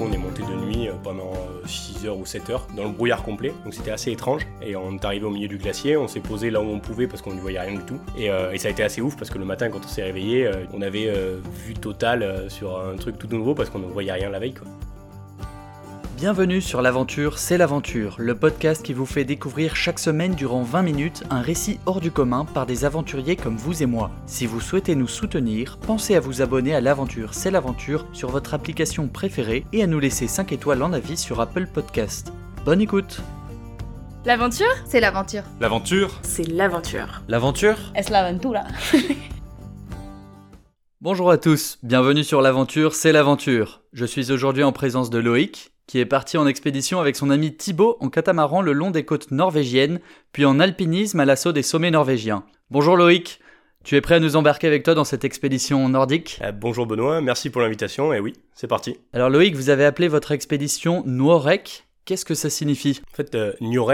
[0.00, 1.32] on est monté de nuit euh, pendant
[1.66, 3.52] 6 heures ou 7 heures dans le brouillard complet.
[3.64, 4.46] Donc c'était assez étrange.
[4.62, 7.06] Et on est arrivé au milieu du glacier, on s'est posé là où on pouvait
[7.06, 7.98] parce qu'on ne voyait rien du tout.
[8.16, 10.50] Et, et, ça a été assez ouf parce que le matin, quand on s'est réveillé,
[10.72, 11.12] on avait
[11.66, 14.54] vu total sur un truc tout nouveau parce qu'on ne voyait rien la veille.
[16.20, 20.82] Bienvenue sur l'aventure, c'est l'aventure, le podcast qui vous fait découvrir chaque semaine durant 20
[20.82, 24.10] minutes un récit hors du commun par des aventuriers comme vous et moi.
[24.26, 28.52] Si vous souhaitez nous soutenir, pensez à vous abonner à l'aventure, c'est l'aventure sur votre
[28.52, 32.34] application préférée et à nous laisser 5 étoiles en avis sur Apple Podcast.
[32.66, 33.22] Bonne écoute
[34.26, 35.44] L'aventure C'est l'aventure.
[35.58, 37.22] L'aventure C'est l'aventure.
[37.28, 38.64] L'aventure Es l'aventura.
[41.00, 43.80] Bonjour à tous, bienvenue sur l'aventure, c'est l'aventure.
[43.94, 47.52] Je suis aujourd'hui en présence de Loïc, qui est parti en expédition avec son ami
[47.52, 49.98] Thibaut en catamaran le long des côtes norvégiennes,
[50.30, 52.44] puis en alpinisme à l'assaut des sommets norvégiens.
[52.70, 53.40] Bonjour Loïc,
[53.82, 56.38] tu es prêt à nous embarquer avec toi dans cette expédition nordique?
[56.44, 58.98] Euh, Bonjour Benoît, merci pour l'invitation, et oui, c'est parti.
[59.12, 63.00] Alors Loïc, vous avez appelé votre expédition Noirek, Qu'est-ce que ça signifie?
[63.12, 63.52] En fait, euh,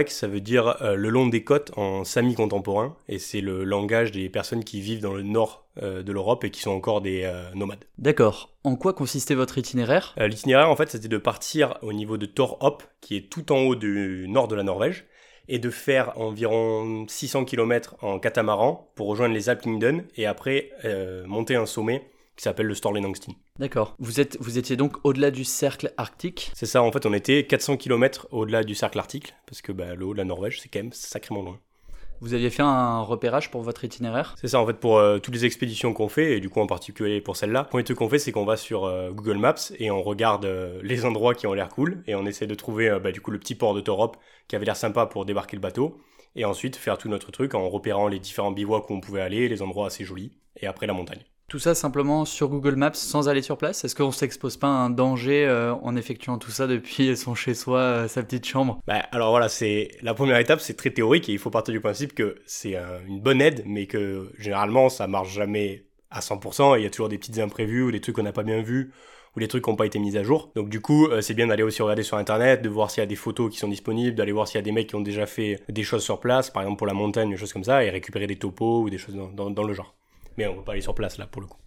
[0.08, 4.12] ça veut dire euh, le long des côtes en sami contemporain, et c'est le langage
[4.12, 7.24] des personnes qui vivent dans le nord euh, de l'Europe et qui sont encore des
[7.24, 7.84] euh, nomades.
[7.98, 8.50] D'accord.
[8.64, 10.14] En quoi consistait votre itinéraire?
[10.18, 13.76] L'itinéraire, en fait, c'était de partir au niveau de Torhop, qui est tout en haut
[13.76, 15.06] du nord de la Norvège,
[15.48, 19.68] et de faire environ 600 km en catamaran pour rejoindre les Alpes
[20.16, 20.72] et après
[21.26, 22.02] monter un sommet
[22.36, 23.32] qui s'appelle le Storlenangstin.
[23.58, 23.96] D'accord.
[23.98, 26.50] Vous, êtes, vous étiez donc au-delà du cercle arctique?
[26.54, 29.94] C'est ça, en fait, on était 400 km au-delà du cercle arctique, parce que bah,
[29.94, 31.58] le haut de la Norvège, c'est quand même sacrément loin.
[32.20, 34.34] Vous aviez fait un repérage pour votre itinéraire?
[34.40, 36.66] C'est ça, en fait, pour euh, toutes les expéditions qu'on fait, et du coup en
[36.66, 39.72] particulier pour celle-là, le premier truc qu'on fait, c'est qu'on va sur euh, Google Maps
[39.78, 42.98] et on regarde euh, les endroits qui ont l'air cool, et on essaie de trouver
[43.02, 44.16] bah, du coup le petit port de Torop
[44.48, 45.98] qui avait l'air sympa pour débarquer le bateau,
[46.36, 49.48] et ensuite faire tout notre truc en repérant les différents bivouacs où on pouvait aller,
[49.48, 51.24] les endroits assez jolis, et après la montagne.
[51.48, 53.84] Tout ça simplement sur Google Maps sans aller sur place?
[53.84, 57.78] Est-ce qu'on s'expose pas à un danger euh, en effectuant tout ça depuis son chez-soi,
[57.78, 58.80] euh, sa petite chambre?
[58.84, 61.80] Bah, Alors voilà, c'est la première étape, c'est très théorique et il faut partir du
[61.80, 62.74] principe que c'est
[63.06, 66.90] une bonne aide, mais que généralement ça marche jamais à 100% et il y a
[66.90, 68.90] toujours des petites imprévus ou des trucs qu'on n'a pas bien vus
[69.36, 70.50] ou des trucs qui n'ont pas été mis à jour.
[70.56, 73.04] Donc du coup, euh, c'est bien d'aller aussi regarder sur internet, de voir s'il y
[73.04, 75.00] a des photos qui sont disponibles, d'aller voir s'il y a des mecs qui ont
[75.00, 77.84] déjà fait des choses sur place, par exemple pour la montagne, des choses comme ça,
[77.84, 79.94] et récupérer des topos ou des choses dans le genre
[80.36, 81.58] mais on ne peut pas aller sur place là pour le coup.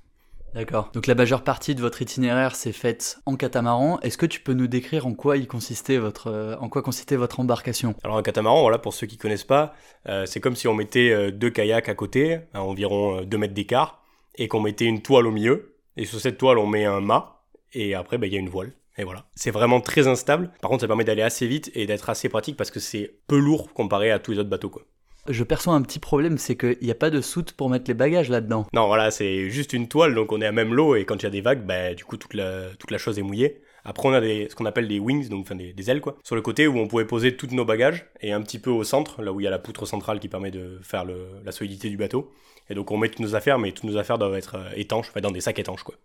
[0.54, 0.90] D'accord.
[0.94, 4.00] Donc la majeure partie de votre itinéraire s'est faite en catamaran.
[4.02, 7.16] Est-ce que tu peux nous décrire en quoi il consistait votre, euh, en quoi consistait
[7.16, 7.94] votre embarcation?
[8.04, 9.76] Alors un catamaran, voilà, pour ceux qui connaissent pas,
[10.08, 13.54] euh, c'est comme si on mettait euh, deux kayaks à côté, à environ 2 mètres
[13.54, 14.02] d'écart,
[14.36, 15.76] et qu'on mettait une toile au milieu.
[15.98, 17.44] Et sur cette toile, on met un mât,
[17.74, 18.74] et après, bah, il y a une voile.
[18.98, 19.26] Et voilà.
[19.36, 20.52] C'est vraiment très instable.
[20.62, 23.38] Par contre, ça permet d'aller assez vite et d'être assez pratique parce que c'est peu
[23.38, 24.84] lourd comparé à tous les autres bateaux, quoi
[25.28, 27.94] je perçois un petit problème, c'est qu'il n'y a pas de soute pour mettre les
[27.94, 28.66] bagages là-dedans.
[28.74, 31.24] Non, voilà, c'est juste une toile, donc on est à même l'eau, et quand il
[31.24, 33.62] y a des vagues, bah, du coup, toute la, toute la chose est mouillée.
[33.84, 36.36] Après, on a des, ce qu'on appelle des wings, donc enfin des, ailes, quoi, sur
[36.36, 39.22] le côté où on pouvait poser tous nos bagages, et un petit peu au centre,
[39.22, 41.90] là où il y a la poutre centrale qui permet de faire le, la solidité
[41.90, 42.32] du bateau.
[42.70, 45.10] Et donc on met toutes nos affaires, mais toutes nos affaires doivent être euh, étanches,
[45.10, 45.96] enfin dans des sacs étanches, quoi.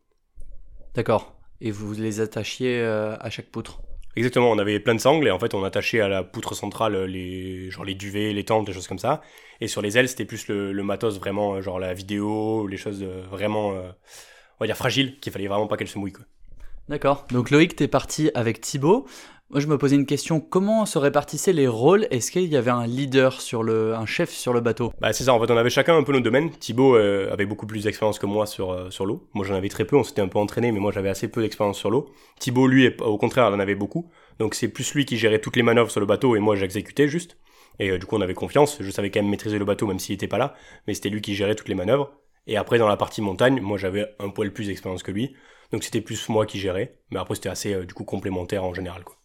[0.94, 1.36] D'accord.
[1.60, 3.82] Et vous les attachiez euh, à chaque poutre?
[4.16, 7.04] Exactement, on avait plein de sangles et en fait on attachait à la poutre centrale
[7.06, 9.22] les genre les duvets, les tentes, des choses comme ça.
[9.60, 13.22] Et sur les ailes c'était plus le, matos vraiment genre la vidéo, les choses euh,
[13.28, 13.90] vraiment euh,
[14.60, 16.24] on va dire fragiles qu'il fallait vraiment pas qu'elles se mouillent quoi.
[16.88, 17.26] D'accord.
[17.30, 19.06] Donc Loïc t'es parti avec Thibaut.
[19.50, 22.08] Moi, je me posais une question comment se répartissaient les rôles?
[22.10, 24.92] Est-ce qu'il y avait un leader sur le, un chef sur le bateau?
[25.00, 25.34] Bah c'est ça.
[25.34, 26.50] En fait, on avait chacun un peu nos domaines.
[26.50, 29.28] Thibaut euh, avait beaucoup plus d'expérience que moi sur euh, sur l'eau.
[29.34, 29.96] Moi, j'en avais très peu.
[29.96, 32.08] On s'était un peu entraîné, mais moi, j'avais assez peu d'expérience sur l'eau.
[32.40, 34.10] Thibaut, lui, au contraire, en avait beaucoup.
[34.38, 37.06] Donc c'est plus lui qui gérait toutes les manœuvres sur le bateau et moi, j'exécutais
[37.06, 37.36] juste.
[37.78, 38.78] Et euh, du coup, on avait confiance.
[38.80, 40.54] Je savais quand même maîtriser le bateau, même s'il était pas là.
[40.88, 42.10] Mais c'était lui qui gérait toutes les manœuvres.
[42.46, 45.34] Et après, dans la partie montagne, moi, j'avais un poil plus d'expérience que lui.
[45.72, 46.96] Donc c'était plus moi qui gérais.
[47.10, 49.04] Mais après, c'était assez du coup complémentaire en général.
[49.04, 49.16] Quoi.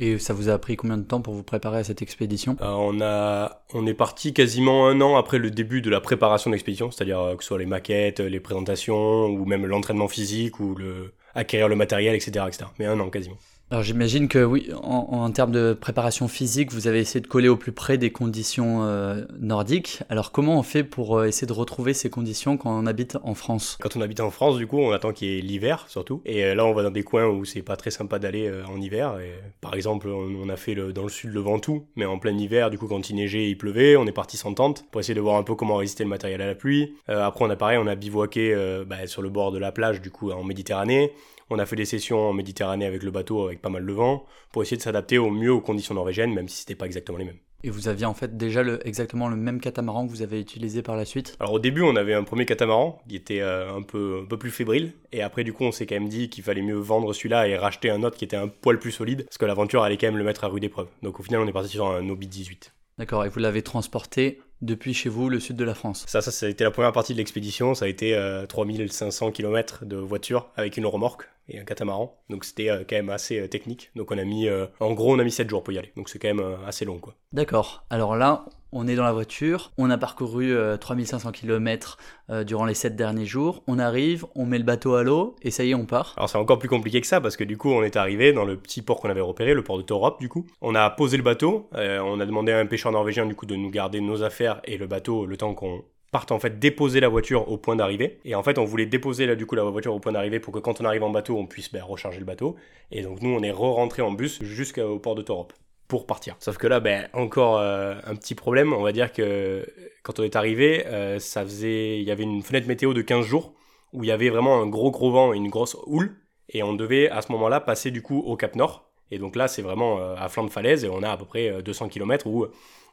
[0.00, 2.56] Et ça vous a pris combien de temps pour vous préparer à cette expédition?
[2.62, 6.50] Euh, on, a, on est parti quasiment un an après le début de la préparation
[6.50, 10.60] de l'expédition, c'est-à-dire euh, que ce soit les maquettes, les présentations, ou même l'entraînement physique,
[10.60, 12.70] ou le, acquérir le matériel, etc., etc.
[12.78, 13.38] Mais un an quasiment.
[13.70, 17.56] Alors j'imagine que oui, en, termes de préparation physique, vous avez essayé de coller au
[17.56, 20.00] plus près des conditions euh, nordiques.
[20.08, 23.34] Alors comment on fait pour euh, essayer de retrouver ces conditions quand on habite en
[23.34, 23.76] France?
[23.82, 26.22] Quand on habite en France, du coup, on attend qu'il y ait l'hiver surtout.
[26.24, 28.80] Et euh, là, on va dans des coins où c'est pas très sympa d'aller en
[28.80, 29.18] hiver.
[29.20, 32.36] Et, par exemple, on, a fait le, dans le sud le Ventoux, mais en plein
[32.36, 35.14] hiver, du coup, quand il neigeait, il pleuvait, on est parti sans tente pour essayer
[35.14, 36.94] de voir un peu comment résister le matériel à la pluie.
[37.06, 38.56] après, on a pareil, on a bivouaqué
[38.86, 41.12] bah, sur le bord de la plage, du coup, en Méditerranée.
[41.50, 44.24] On a fait des sessions en Méditerranée avec le bateau avec pas mal de vent
[44.52, 47.24] pour essayer de s'adapter au mieux aux conditions norvégiennes, même si c'était pas exactement les
[47.24, 47.38] mêmes.
[47.64, 50.82] Et vous aviez en fait déjà le, exactement le même catamaran que vous avez utilisé
[50.82, 51.36] par la suite?
[51.40, 54.36] Alors au début, on avait un premier catamaran qui était euh, un, peu, un peu
[54.36, 54.92] plus fébrile.
[55.10, 57.56] Et après, du coup, on s'est quand même dit qu'il fallait mieux vendre celui-là et
[57.56, 59.24] racheter un autre qui était un poil plus solide.
[59.24, 60.88] Parce que l'aventure allait quand même le mettre à rude épreuve.
[61.02, 62.72] Donc au final, on est parti sur un Obi 18.
[62.98, 66.30] D'accord, et vous l'avez transporté depuis chez vous, le sud de la France Ça, ça,
[66.30, 67.74] ça a été la première partie de l'expédition.
[67.74, 68.18] Ça a été
[68.48, 72.16] 3500 km de voiture avec une remorque et un catamaran.
[72.30, 73.90] Donc c'était euh, quand même assez euh, technique.
[73.96, 75.92] Donc on a mis, euh, en gros, on a mis 7 jours pour y aller.
[75.96, 77.14] Donc c'est quand même assez long, quoi.
[77.32, 77.84] D'accord.
[77.90, 81.96] Alors là, on est dans la voiture, on a parcouru 3500 km
[82.44, 85.64] durant les 7 derniers jours, on arrive, on met le bateau à l'eau et ça
[85.64, 86.12] y est, on part.
[86.18, 88.44] Alors c'est encore plus compliqué que ça parce que du coup on est arrivé dans
[88.44, 90.46] le petit port qu'on avait repéré, le port de Torop du coup.
[90.60, 93.56] On a posé le bateau, on a demandé à un pêcheur norvégien du coup de
[93.56, 97.08] nous garder nos affaires et le bateau le temps qu'on partent en fait déposer la
[97.08, 98.18] voiture au point d'arrivée.
[98.24, 100.52] Et en fait, on voulait déposer là du coup la voiture au point d'arrivée pour
[100.52, 102.56] que quand on arrive en bateau, on puisse ben, recharger le bateau.
[102.90, 105.52] Et donc nous, on est re-rentré en bus jusqu'au port de Torop
[105.86, 106.36] pour partir.
[106.38, 108.72] Sauf que là, ben, encore euh, un petit problème.
[108.72, 109.66] On va dire que
[110.02, 113.24] quand on est arrivé, euh, ça faisait, il y avait une fenêtre météo de 15
[113.24, 113.54] jours
[113.92, 116.14] où il y avait vraiment un gros gros vent et une grosse houle.
[116.50, 118.87] Et on devait à ce moment-là passer du coup au Cap Nord.
[119.10, 121.24] Et donc là, c'est vraiment euh, à flanc de falaise et on a à peu
[121.24, 122.46] près 200 km où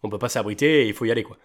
[0.04, 1.38] on peut pas s'abriter et il faut y aller quoi.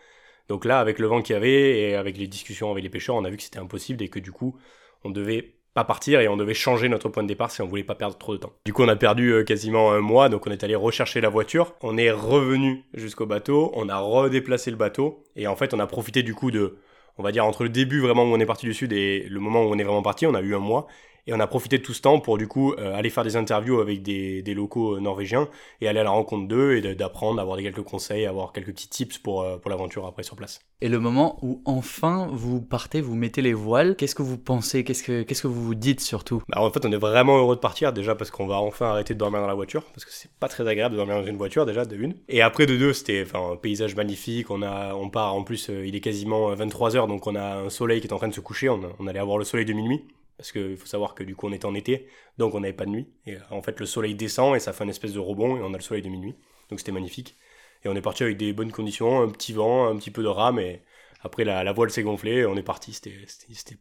[0.48, 3.14] Donc là, avec le vent qu'il y avait et avec les discussions avec les pêcheurs,
[3.14, 4.56] on a vu que c'était impossible et que du coup,
[5.04, 7.84] on devait pas partir et on devait changer notre point de départ si on voulait
[7.84, 8.52] pas perdre trop de temps.
[8.64, 11.28] Du coup, on a perdu euh, quasiment un mois, donc on est allé rechercher la
[11.28, 11.74] voiture.
[11.82, 15.86] On est revenu jusqu'au bateau, on a redéplacé le bateau et en fait, on a
[15.86, 16.78] profité du coup de,
[17.18, 19.40] on va dire entre le début vraiment où on est parti du sud et le
[19.40, 20.88] moment où on est vraiment parti, on a eu un mois
[21.30, 23.36] et on a profité de tout ce temps pour du coup euh, aller faire des
[23.36, 25.48] interviews avec des, des locaux euh, norvégiens
[25.80, 29.18] et aller à la rencontre d'eux et d'apprendre, avoir quelques conseils, avoir quelques petits tips
[29.18, 30.58] pour, euh, pour l'aventure après sur place.
[30.80, 34.82] Et le moment où enfin vous partez, vous mettez les voiles, qu'est-ce que vous pensez
[34.82, 36.42] Qu'est-ce que vous vous dites surtout?
[36.48, 39.14] Bah, En fait, on est vraiment heureux de partir déjà parce qu'on va enfin arrêter
[39.14, 41.36] de dormir dans la voiture parce que c'est pas très agréable de dormir dans une
[41.36, 42.16] voiture déjà de une.
[42.28, 44.50] Et après de deux, c'était un paysage magnifique.
[44.50, 47.70] On a on part en plus, il est quasiment 23 h donc on a un
[47.70, 48.68] soleil qui est en train de se coucher.
[48.68, 50.02] On, on allait avoir le soleil de minuit
[50.40, 52.06] parce qu'il faut savoir que du coup on était en été,
[52.38, 53.06] donc on n'avait pas de nuit.
[53.26, 55.60] Et euh, en fait le soleil descend et ça fait une espèce de rebond et
[55.60, 56.34] on a le soleil de minuit.
[56.70, 57.36] Donc c'était magnifique.
[57.84, 60.28] Et on est parti avec des bonnes conditions, un petit vent, un petit peu de
[60.28, 60.80] rame et
[61.22, 63.12] après, la, voile s'est gonflée, on est parti, c'était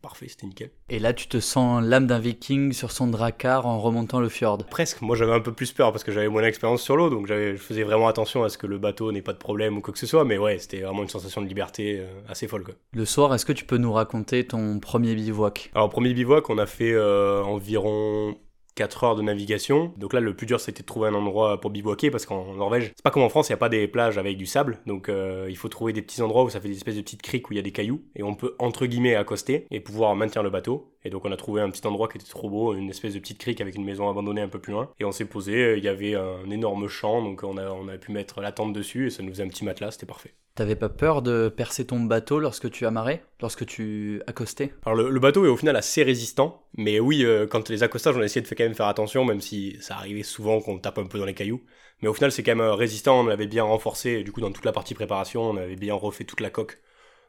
[0.02, 0.72] parfait, c'était nickel.
[0.90, 4.58] Et là, tu te sens l'âme d'un viking sur son dracar en remontant le fjord
[4.66, 5.02] Presque.
[5.02, 7.56] Moi, j'avais un peu plus peur parce que j'avais moins d'expérience sur l'eau, donc je
[7.56, 10.00] faisais vraiment attention à ce que le bateau n'ait pas de problème ou quoi que
[10.00, 10.26] ce soit.
[10.26, 12.64] Mais ouais, c'était vraiment une sensation de liberté euh, assez folle.
[12.64, 12.76] Quoi.
[12.94, 15.72] Le soir, est-ce que tu peux nous raconter ton premier bivouac?
[15.76, 18.36] Alors, premier bivouac, on a fait euh, environ
[18.76, 19.94] 4 heures de navigation.
[19.98, 22.92] Donc là, le plus dur, c'était de trouver un endroit pour bivouaquer parce qu'en Norvège,
[22.96, 24.80] c'est pas comme en France, il n'y a pas des plages avec du sable.
[24.86, 27.22] Donc euh, il faut trouver des petits endroits où ça fait des espèces de petites
[27.22, 30.16] criques où il y a des cailloux et on peut entre guillemets accoster et pouvoir
[30.16, 30.94] maintenir le bateau.
[31.04, 33.20] Et donc on a trouvé un petit endroit qui était trop beau, une espèce de
[33.20, 34.90] petite crique avec une maison abandonnée un peu plus loin.
[35.00, 37.98] Et on s'est posé, il y avait un énorme champ, donc on a, on a
[37.98, 40.34] pu mettre la tente dessus et ça nous faisait un petit matelas, c'était parfait.
[40.60, 44.74] T'avais pas peur de percer ton bateau lorsque tu amarrais Lorsque tu accostais?
[44.86, 48.20] Alors le, bateau est au final assez résistant, mais oui, euh, quand les accostages, on
[48.20, 51.06] a essayé de quand même faire attention, même si ça arrivait souvent qu'on tape un
[51.06, 51.62] peu dans les cailloux.
[52.02, 54.52] Mais au final, c'est quand même euh, résistant, on l'avait bien renforcé, du coup dans
[54.52, 56.82] toute la partie préparation, on avait bien refait toute la coque.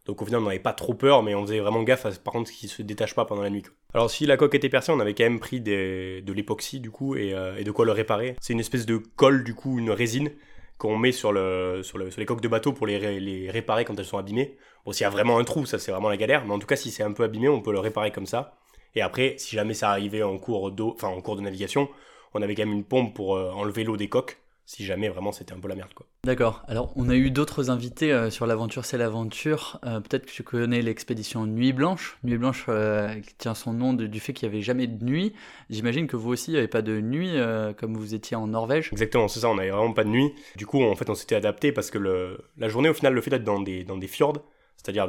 [0.06, 2.32] Donc au final, on n'avait pas trop peur, mais on faisait vraiment gaffe, à, par
[2.32, 3.62] contre, qu'il se détache pas pendant la nuit.
[3.94, 7.14] Alors si la coque était percée, on avait quand même pris de l'époxy du coup
[7.14, 8.34] euh, et de quoi le réparer.
[8.40, 10.32] C'est une espèce de colle du coup, une résine
[10.80, 14.16] qu'on met sur, le, sur, les coques de bateau pour les, réparer quand elles sont
[14.16, 14.56] abîmées.
[14.86, 16.66] Bon, s'il y a vraiment un trou, ça c'est vraiment la galère, mais en tout
[16.66, 18.56] cas, si c'est un peu abîmé, on peut le réparer comme ça.
[18.94, 20.72] Et après, si jamais ça arrivait en cours
[21.02, 21.90] en cours de navigation,
[22.32, 24.39] on avait quand même une pompe pour euh, enlever l'eau des coques
[24.70, 26.06] si jamais vraiment c'était un peu la merde quoi.
[26.22, 26.62] D'accord.
[26.68, 29.80] Alors on a eu d'autres invités euh, sur l'aventure c'est l'aventure.
[29.84, 32.18] Euh, peut-être que tu connais l'expédition Nuit Blanche.
[32.22, 35.34] Nuit Blanche euh, qui tient son nom du fait qu'il n'y avait jamais de nuit.
[35.70, 37.34] J'imagine que vous aussi il n'y avait pas de nuit
[37.78, 38.90] comme vous étiez en Norvège.
[38.92, 40.32] Exactement, c'est ça, on n'avait vraiment pas de nuit.
[40.54, 43.20] Du coup en fait on s'était adapté parce que le, la journée au final le
[43.20, 44.38] fait d'être dans des, dans des fjords,
[44.76, 45.08] c'est-à-dire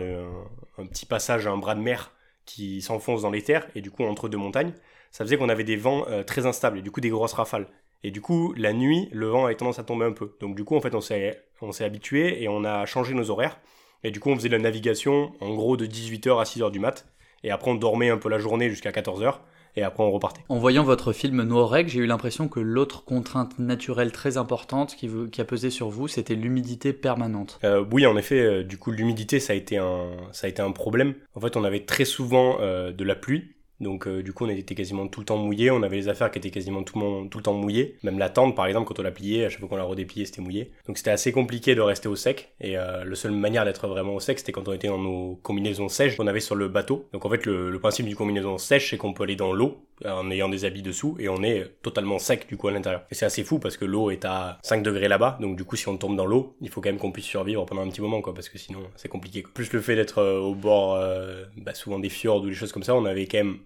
[0.79, 2.13] un, petit passage, un bras de mer
[2.45, 4.73] qui s'enfonce dans les terres et du coup entre deux montagnes,
[5.11, 7.67] ça faisait qu'on avait des vents très instables et du coup des grosses rafales.
[8.03, 10.31] Et du coup, la nuit, le vent avait tendance à tomber un peu.
[10.39, 13.29] Donc du coup, en fait, on s'est, on s'est habitué et on a changé nos
[13.29, 13.59] horaires.
[14.03, 16.79] Et du coup, on faisait de la navigation en gros de 18h à 6h du
[16.79, 17.05] mat.
[17.43, 19.35] Et après, on dormait un peu la journée jusqu'à 14h.
[19.75, 20.41] Et après, on repartait.
[20.49, 25.09] En voyant votre film Noireg, j'ai eu l'impression que l'autre contrainte naturelle très importante qui,
[25.31, 27.59] qui a pesé sur vous, c'était l'humidité permanente.
[27.63, 30.61] Euh, oui, en effet, euh, du coup, l'humidité, ça, a été un, ça a été
[30.61, 31.15] un problème.
[31.35, 33.55] En fait, on avait très souvent euh, de la pluie.
[33.81, 36.31] Donc euh, du coup on était quasiment tout le temps mouillé, on avait les affaires
[36.31, 37.97] qui étaient quasiment tout le, tout le temps mouillées.
[38.03, 40.25] Même la tente par exemple quand on l'a pliée, à chaque fois qu'on l'a redépliée
[40.25, 40.71] c'était mouillé.
[40.87, 42.53] Donc c'était assez compliqué de rester au sec.
[42.61, 45.39] Et euh, le seule manière d'être vraiment au sec c'était quand on était dans nos
[45.41, 47.09] combinaisons sèches qu'on avait sur le bateau.
[47.11, 50.29] Donc en fait le, principe du combinaison sèche c'est qu'on peut aller dans l'eau en
[50.29, 53.03] ayant des habits dessous et on est totalement sec du coup à l'intérieur.
[53.09, 55.75] Et c'est assez fou parce que l'eau est à 5 degrés là-bas, donc du coup
[55.75, 58.01] si on tombe dans l'eau, il faut quand même qu'on puisse survivre pendant un petit
[58.01, 59.43] moment quoi, parce que sinon c'est compliqué.
[59.53, 62.71] Plus le fait d'être euh, au bord euh, bah, souvent des fjords ou des choses
[62.71, 63.59] comme ça, on avait quand même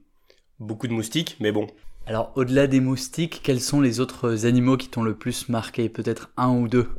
[0.59, 1.67] beaucoup de moustiques, mais bon.
[2.05, 5.89] Alors au-delà des moustiques, quels sont les autres animaux qui t'ont le plus marqué?
[5.89, 6.89] Peut-être un ou deux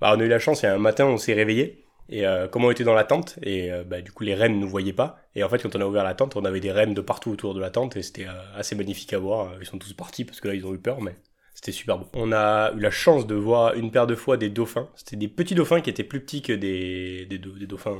[0.00, 2.26] bah, On a eu la chance, il y a un matin on s'est réveillé et
[2.26, 4.68] euh, comme on était dans la tente, et euh, bah, du coup les rennes nous
[4.68, 5.18] voyaient pas.
[5.34, 7.30] Et en fait, quand on a ouvert la tente, on avait des rennes de partout
[7.30, 9.54] autour de la tente, et c'était euh, assez magnifique à voir.
[9.60, 11.16] Ils sont tous partis parce que là, ils ont eu peur, mais
[11.54, 12.06] c'était super beau.
[12.14, 14.88] On a eu la chance de voir une paire de fois des dauphins.
[14.94, 17.96] C'était des petits dauphins qui étaient plus petits que des, des, dauphins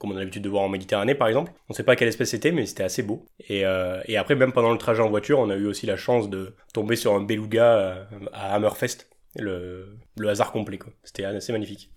[0.00, 1.52] comme on a l'habitude de voir en Méditerranée par exemple.
[1.68, 3.24] On sait pas quelle espèce c'était, mais c'était assez beau.
[3.48, 3.60] Et,
[4.06, 6.54] et, après, même pendant le trajet en voiture, on a eu aussi la chance de
[6.74, 9.06] tomber sur un beluga à Hammerfest.
[9.36, 10.92] Le, le hasard complet, quoi.
[11.04, 11.90] C'était assez magnifique.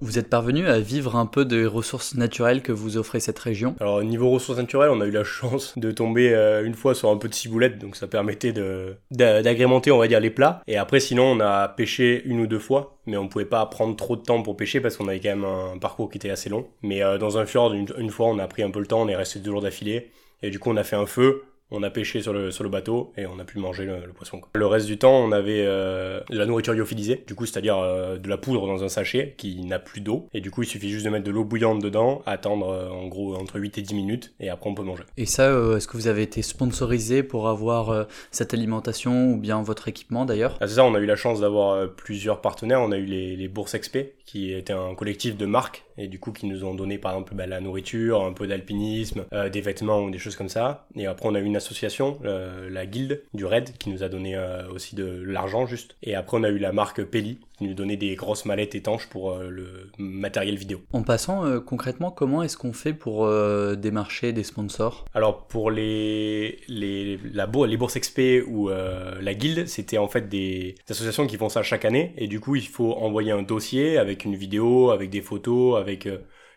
[0.00, 3.76] Vous êtes parvenu à vivre un peu des ressources naturelles que vous offrez cette région?
[3.80, 7.10] Alors niveau ressources naturelles, on a eu la chance de tomber euh, une fois sur
[7.10, 8.52] un peu de ciboulette, donc ça permettait
[9.10, 10.62] d'agrémenter, on va dire, les plats.
[10.66, 13.96] Et après, sinon, on a pêché une ou deux fois, mais on pouvait pas prendre
[13.96, 16.50] trop de temps pour pêcher parce qu'on avait quand même un parcours qui était assez
[16.50, 16.66] long.
[16.82, 19.02] Mais euh, dans un fjord, une, une, fois, on a pris un peu le temps,
[19.02, 20.10] on est resté deux jours d'affilée,
[20.42, 22.70] et du coup, on a fait un feu on a pêché sur le, sur le
[22.70, 24.40] bateau et on a pu manger le, poisson.
[24.54, 28.18] Le reste du temps, on avait euh, de la nourriture lyophilisée, du coup, c'est-à-dire euh,
[28.18, 30.28] de la poudre dans un sachet qui n'a plus d'eau.
[30.32, 33.06] Et du coup, il suffit juste de mettre de l'eau bouillante dedans, attendre euh, en
[33.08, 35.04] gros entre 8 et 10 minutes et après on peut manger.
[35.16, 39.88] Et ça, est-ce que vous avez été sponsorisé pour avoir cette alimentation ou bien votre
[39.88, 40.56] équipement d'ailleurs?
[40.60, 42.80] Ah, C'est ça, on a eu la chance d'avoir plusieurs partenaires.
[42.80, 46.18] On a eu les, les bourses XP qui était un collectif de marques et du
[46.18, 50.00] coup qui nous ont donné par exemple bah, la nourriture, un peu d'alpinisme, des vêtements
[50.00, 50.86] ou des choses comme ça.
[50.96, 54.08] Et après, on a eu une association, euh, la guilde du raid, qui nous a
[54.08, 55.96] donné euh, aussi de l'argent juste.
[56.02, 59.32] Et après, on a eu la marque Peli, nous donnait des grosses mallettes étanches pour
[59.32, 60.80] euh, le matériel vidéo.
[60.92, 63.28] En passant, concrètement, comment est-ce qu'on fait pour
[63.76, 65.04] démarcher des sponsors?
[65.14, 70.74] Alors, pour les, les, la les bourses XP ou la guilde, c'était en fait des,
[70.88, 72.12] associations qui font ça chaque année.
[72.16, 76.08] Et du coup, il faut envoyer un dossier avec une vidéo, avec des photos, avec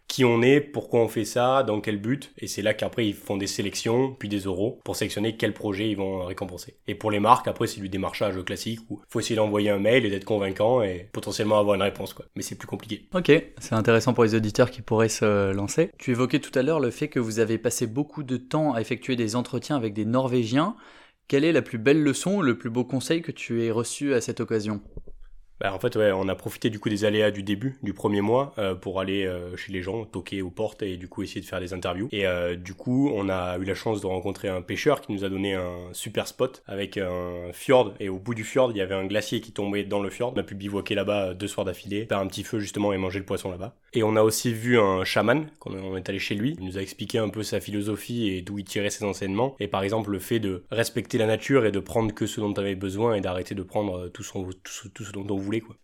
[0.07, 3.13] qui on est, pourquoi on fait ça, dans quel but, et c'est là qu'après ils
[3.13, 6.77] font des sélections, puis des euros, pour sélectionner quel projet ils vont récompenser.
[6.87, 10.05] Et pour les marques, après c'est du démarchage classique, où faut essayer d'envoyer un mail
[10.05, 12.25] et d'être convaincant, et potentiellement avoir une réponse, quoi.
[12.35, 13.07] Mais c'est plus compliqué.
[13.13, 15.91] Ok, c'est intéressant pour les auditeurs qui pourraient se lancer.
[15.97, 18.81] Tu évoquais tout à l'heure le fait que vous avez passé beaucoup de temps à
[18.81, 20.75] effectuer des entretiens avec des Norvégiens.
[21.27, 24.21] Quelle est la plus belle leçon, le plus beau conseil que tu aies reçu à
[24.21, 24.81] cette occasion?
[25.59, 28.53] Bah, en fait, on a profité du coup des aléas du début, du premier mois,
[28.57, 31.45] euh, pour aller euh, chez les gens, toquer aux portes et du coup essayer de
[31.45, 32.09] faire des interviews.
[32.11, 35.23] Et euh, du coup, on a eu la chance de rencontrer un pêcheur qui nous
[35.23, 37.93] a donné un super spot avec un fjord.
[37.99, 40.33] Et au bout du fjord, il y avait un glacier qui tombait dans le fjord.
[40.35, 43.19] On a pu bivouaquer là-bas deux soirs d'affilée, faire un petit feu justement et manger
[43.19, 43.73] le poisson là-bas.
[43.93, 46.55] Et on a aussi vu un chaman, quand on est allé chez lui.
[46.59, 49.55] Il nous a expliqué un peu sa philosophie et d'où il tirait ses enseignements.
[49.59, 52.53] Et par exemple, le fait de respecter la nature et de prendre que ce dont
[52.55, 55.77] on avait besoin et d'arrêter de prendre tout ce dont on voulait, quoi.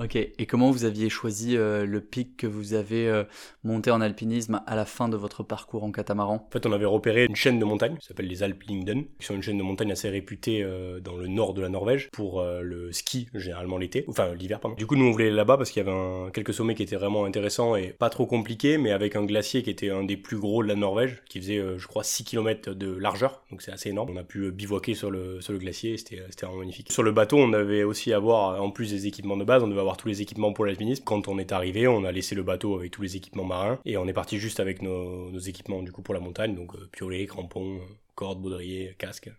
[0.00, 3.24] Ok, et comment vous aviez choisi euh, le pic que vous avez euh,
[3.64, 6.46] monté en alpinisme à la fin de votre parcours en catamaran?
[6.46, 9.26] En fait, on avait repéré une chaîne de montagnes qui s'appelle les Alpes Linden, qui
[9.26, 12.44] sont une chaîne de montagnes assez réputée euh, dans le nord de la Norvège pour
[12.44, 14.76] le ski, généralement l'été, enfin l'hiver, pardon.
[14.76, 16.96] Du coup, nous on voulait aller là-bas parce qu'il y avait quelques sommets qui étaient
[16.96, 20.38] vraiment intéressants et pas trop compliqués, mais avec un glacier qui était un des plus
[20.38, 23.88] gros de la Norvège, qui faisait, je crois, 6 km de largeur, donc c'est assez
[23.88, 24.10] énorme.
[24.12, 26.92] On a pu bivouaquer sur le, sur le glacier, c'était vraiment magnifique.
[26.92, 29.68] Sur le bateau, on avait aussi à avoir, en plus des équipements de base, on
[29.68, 31.02] devait avoir tous les équipements pour l'alpinisme.
[31.04, 33.96] Quand on est arrivé, on a laissé le bateau avec tous les équipements marins et
[33.96, 37.26] on est parti juste avec nos, équipements du coup pour la montagne, donc euh, piolet,
[37.26, 37.80] crampons,
[38.14, 39.30] cordes, baudrier, casque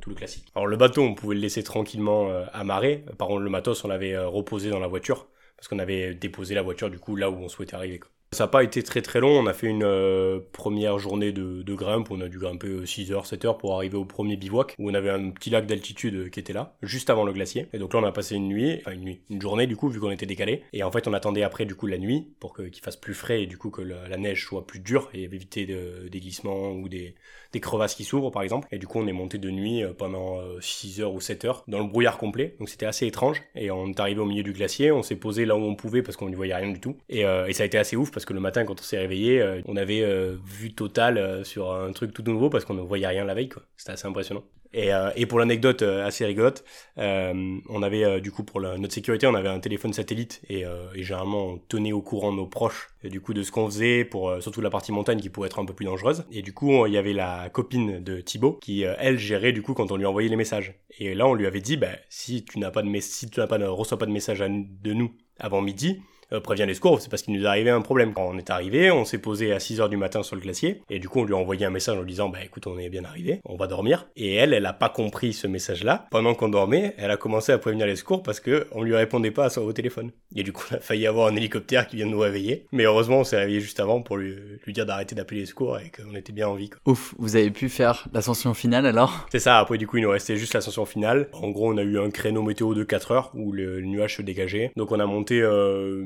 [0.00, 0.46] tout le classique.
[0.54, 3.04] Alors le bateau, on pouvait le laisser tranquillement euh, amarré.
[3.18, 6.54] Par contre, le matos, on l'avait euh, reposé dans la voiture parce qu'on avait déposé
[6.54, 8.00] la voiture du coup là où on souhaitait arriver.
[8.32, 11.74] Ça n'a pas été très très long, on a fait une euh, première journée de,
[11.74, 14.90] grimpe, on a dû grimper 6 h 7 h pour arriver au premier bivouac, où
[14.90, 17.68] on avait un petit lac d'altitude qui était là, juste avant le glacier.
[17.72, 19.88] Et donc là on a passé une nuit, enfin une nuit, une journée du coup,
[19.88, 20.64] vu qu'on était décalé.
[20.72, 23.44] Et en fait on attendait après du coup la nuit, pour qu'il fasse plus frais
[23.44, 27.14] et du coup que la, neige soit plus dure et éviter des glissements ou des,
[27.56, 28.68] des crevasses qui s'ouvrent par exemple.
[28.72, 31.44] Et du coup on est monté de nuit euh, pendant 6 euh, heures ou 7
[31.44, 33.42] heures dans le brouillard complet, donc c'était assez étrange.
[33.54, 36.02] Et on est arrivé au milieu du glacier, on s'est posé là où on pouvait
[36.02, 36.96] parce qu'on n'y voyait rien du tout.
[37.08, 39.40] Et, et ça a été assez ouf parce que le matin, quand on s'est réveillé,
[39.40, 42.82] euh, on avait euh, vu total euh, sur un truc tout nouveau parce qu'on ne
[42.82, 43.48] voyait rien la veille.
[43.76, 44.44] C'était assez impressionnant.
[44.76, 46.62] Et, et pour l'anecdote assez rigolote,
[46.96, 50.64] on avait du coup pour notre sécurité, on avait un téléphone satellite et,
[50.94, 54.42] et, généralement on tenait au courant nos proches du coup de ce qu'on faisait pour
[54.42, 56.24] surtout la partie montagne qui pourrait être un peu plus dangereuse.
[56.30, 59.72] Et du coup, il y avait la copine de Thibaut qui elle gérait du coup
[59.72, 60.74] quand on lui envoyait les messages.
[60.98, 63.46] Et là, on lui avait dit, bah, si tu n'as pas de si tu n'as
[63.46, 66.00] pas de, reçois pas de message de nous avant midi,
[66.32, 68.12] euh, prévient les secours, c'est parce qu'il nous est arrivé un problème.
[68.14, 70.82] Quand on est arrivé, on s'est posé à 6 heures du matin sur le glacier,
[70.90, 72.78] et du coup, on lui a envoyé un message en lui disant, bah écoute, on
[72.78, 74.06] est bien arrivé, on va dormir.
[74.16, 76.06] Et elle, elle a pas compris ce message-là.
[76.10, 79.30] Pendant qu'on dormait, elle a commencé à prévenir les secours parce que on lui répondait
[79.30, 80.10] pas à son au téléphone.
[80.34, 82.66] Et du coup, il a failli avoir un hélicoptère qui vient de nous réveiller.
[82.72, 85.78] Mais heureusement, on s'est réveillé juste avant pour lui, lui dire d'arrêter d'appeler les secours
[85.78, 86.70] et qu'on était bien en vie.
[86.70, 86.80] Quoi.
[86.86, 89.26] Ouf, vous avez pu faire l'ascension finale alors?
[89.30, 91.28] C'est ça, après du coup, il nous restait juste l'ascension finale.
[91.32, 94.22] En gros, on a eu un créneau météo de 4 heures où le, nuage se
[94.22, 94.72] dégageait.
[94.76, 96.02] Donc on a monté euh,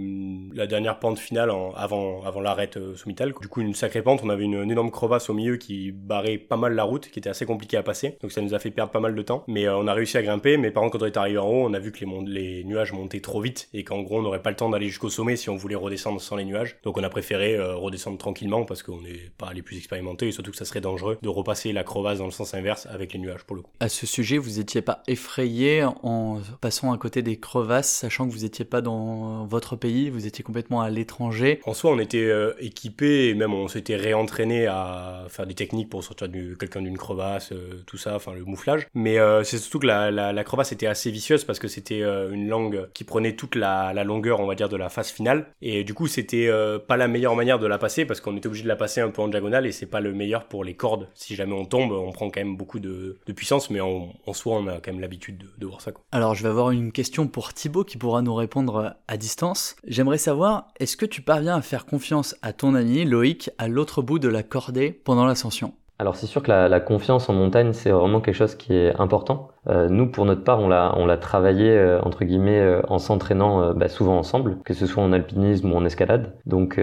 [0.54, 3.32] la dernière pente finale en, avant, avant l'arrêt euh, sommitale.
[3.40, 6.56] Du coup, une sacrée pente, on avait une, énorme crevasse au milieu qui barrait pas
[6.56, 8.16] mal la route, qui était assez compliqué à passer.
[8.20, 9.44] Donc ça nous a fait perdre pas mal de temps.
[9.48, 10.56] Mais euh, on a réussi à grimper.
[10.56, 12.92] Mais par contre, quand on est arrivé en haut, on a vu que les, nuages
[12.92, 15.50] montaient trop vite et qu'en gros, on n'aurait pas le temps d'aller jusqu'au sommet si
[15.50, 16.76] on voulait redescendre sans les nuages.
[16.84, 20.32] Donc on a préféré euh, redescendre tranquillement parce qu'on n'est pas les plus expérimentés et
[20.32, 23.18] surtout que ça serait dangereux de repasser la crevasse dans le sens inverse avec les
[23.18, 23.70] nuages pour le coup.
[23.80, 28.32] À ce sujet, vous étiez pas effrayé en passant à côté des crevasses, sachant que
[28.32, 32.24] vous étiez pas dans votre pays, vous étiez complètement à l'étranger En soi, on était
[32.24, 36.82] euh, équipés et même on s'était réentraîné à faire des techniques pour sortir du, quelqu'un
[36.82, 38.86] d'une crevasse, euh, tout ça, enfin le mouflage.
[38.94, 42.02] Mais euh, c'est surtout que la, la, la, crevasse était assez vicieuse parce que c'était
[42.02, 45.10] euh, une langue qui prenait toute la, la, longueur, on va dire, de la phase
[45.10, 45.46] finale.
[45.60, 46.50] Et du coup, c'était
[46.86, 49.10] pas la meilleure manière de la passer parce qu'on était obligé de la passer un
[49.10, 51.08] peu en diagonale et c'est pas le meilleur pour les cordes.
[51.14, 54.32] Si jamais on tombe, on prend quand même beaucoup de, de puissance, mais en, en,
[54.32, 55.92] soi, on a quand même l'habitude de, de, voir ça.
[55.92, 56.04] Quoi.
[56.12, 59.76] Alors, je vais avoir une question pour Thibaut qui pourra nous répondre à distance.
[59.90, 64.02] J'aimerais savoir, est-ce que tu parviens à faire confiance à ton ami Loïc à l'autre
[64.02, 65.74] bout de la cordée pendant l'ascension?
[66.00, 68.98] Alors c'est sûr que la, la, confiance en montagne, c'est vraiment quelque chose qui est
[68.98, 69.48] important.
[69.68, 72.98] Euh, nous, pour notre part, on l'a, on l'a travaillé euh, entre guillemets euh, en
[72.98, 76.32] s'entraînant bah, souvent ensemble, que ce soit en alpinisme ou en escalade.
[76.46, 76.80] Donc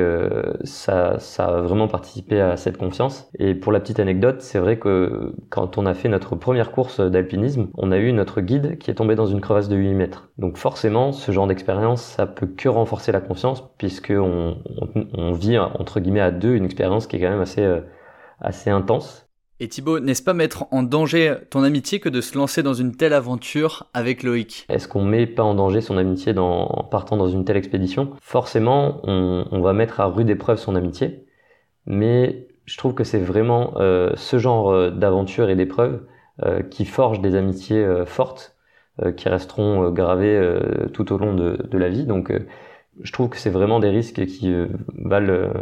[0.64, 3.28] ça, ça a vraiment participé à cette confiance.
[3.40, 7.00] Et pour la petite anecdote, c'est vrai que quand on a fait notre première course
[7.00, 10.30] d'alpinisme, on a eu notre guide qui est tombé dans une crevasse de 8 mètres.
[10.38, 14.58] Donc forcément, ce genre d'expérience, ça peut que renforcer la confiance, puisque on,
[14.96, 17.66] on, on vit entre guillemets à deux une expérience qui est quand même assez
[18.40, 19.28] assez intense.
[19.60, 22.96] Et Thibaut, n'est-ce pas mettre en danger ton amitié que de se lancer dans une
[22.96, 24.68] telle aventure avec Loïc?
[24.70, 28.12] Est-ce qu'on met pas en danger son amitié dans, en partant dans une telle expédition?
[28.22, 31.26] Forcément, on, on, va mettre à rude épreuve son amitié,
[31.88, 36.06] mais je trouve que c'est vraiment euh, ce genre euh, d'aventure et d'épreuve
[36.46, 38.54] euh, qui forge des amitiés euh, fortes,
[39.16, 40.42] qui resteront gravées
[40.92, 42.08] tout au long de, de la vie.
[42.08, 42.34] Donc,
[43.00, 44.52] je trouve que c'est vraiment des risques qui
[44.96, 45.54] valent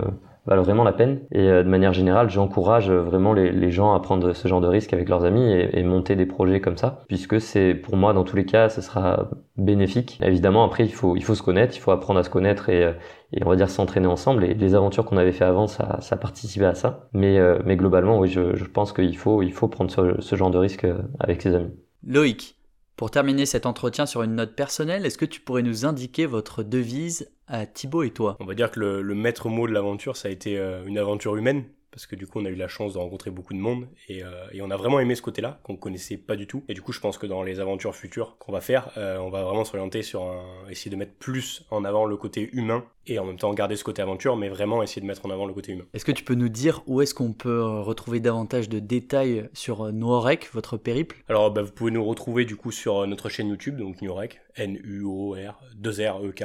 [0.46, 1.22] valent vraiment la peine.
[1.32, 4.68] Et euh, de manière générale, j'encourage vraiment les, les, gens à prendre ce genre de
[4.68, 8.14] risques avec leurs amis et, et monter des projets comme ça, puisque c'est pour moi
[8.14, 10.20] dans tous les cas, ce sera bénéfique.
[10.24, 12.94] Évidemment, après il faut il faut se connaître, il faut apprendre à se connaître et,
[13.34, 14.44] et on va dire s'entraîner ensemble.
[14.44, 17.08] Et les aventures qu'on avait fait avant, ça, ça participait à ça.
[17.14, 20.36] Mais euh, mais globalement, oui, je, je pense qu'il faut il faut prendre ce, ce
[20.36, 20.86] genre de risque
[21.20, 21.74] avec ses amis.
[22.08, 22.55] Loïc,
[22.96, 26.64] pour terminer cet entretien sur une note personnelle, est-ce que tu pourrais nous indiquer votre
[26.64, 28.38] devise à Thibaut et toi?
[28.40, 31.36] On va dire que le, maître mot de l'aventure, ça a été euh, une aventure
[31.36, 33.88] humaine parce que du coup on a eu la chance de rencontrer beaucoup de monde
[34.10, 36.64] et, euh, et on a vraiment aimé ce côté-là qu'on connaissait pas du tout.
[36.68, 39.30] Et du coup je pense que dans les aventures futures qu'on va faire euh, on
[39.30, 43.18] va vraiment s'orienter sur un, essayer de mettre plus en avant le côté humain et
[43.18, 45.54] en même temps garder ce côté aventure mais vraiment essayer de mettre en avant le
[45.54, 45.86] côté humain.
[45.94, 49.94] Est-ce que tu peux nous dire où est-ce qu'on peut retrouver davantage de détails sur
[49.94, 51.24] Nuorek, votre périple?
[51.30, 54.78] Alors bah, vous pouvez nous retrouver du coup sur notre chaîne YouTube donc Nuorek N
[54.84, 56.44] U O R 2 R E K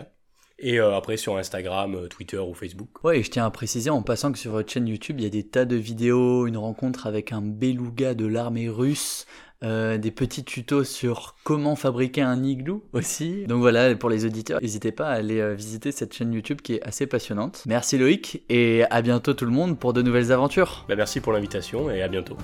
[0.60, 3.02] et euh, après sur Instagram, euh, Twitter ou Facebook.
[3.02, 5.26] Ouais, et je tiens à préciser en passant que sur votre chaîne YouTube, il y
[5.26, 9.26] a des tas de vidéos, une rencontre avec un beluga de l'armée russe,
[9.62, 13.44] euh, des petits tutos sur comment fabriquer un igloo aussi.
[13.46, 16.82] Donc voilà, pour les auditeurs, n'hésitez pas à aller visiter cette chaîne YouTube qui est
[16.82, 17.62] assez passionnante.
[17.66, 20.84] Merci Loïc et à bientôt tout le monde pour de nouvelles aventures.
[20.88, 22.36] Bah, merci pour l'invitation et à bientôt.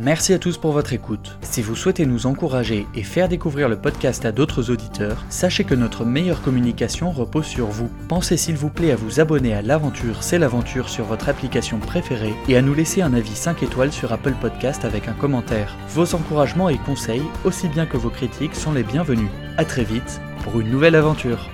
[0.00, 1.36] Merci à tous pour votre écoute.
[1.40, 5.74] Si vous souhaitez nous encourager et faire découvrir le podcast à d'autres auditeurs, sachez que
[5.74, 7.90] notre meilleure communication repose sur vous.
[8.06, 12.34] Pensez s'il vous plaît à vous abonner à l'aventure C'est l'aventure sur votre application préférée
[12.46, 15.76] et à nous laisser un avis 5 étoiles sur Apple Podcast avec un commentaire.
[15.88, 19.30] Vos encouragements et conseils, aussi bien que vos critiques, sont les bienvenus.
[19.56, 21.48] A très vite pour une nouvelle aventure.